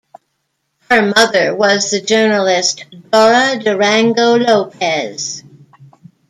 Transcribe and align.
Her 0.89 0.99
mother 1.15 1.53
was 1.55 1.91
the 1.91 2.01
journalist 2.01 2.85
Dora 3.11 3.59
Durango 3.61 4.33
Lopez. 4.35 5.43